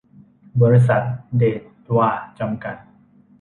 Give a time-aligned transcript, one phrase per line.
[0.61, 1.01] บริษัท
[1.37, 1.61] เดช
[1.97, 2.09] วา
[2.39, 2.75] จำกัด